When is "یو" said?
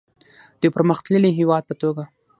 0.65-0.75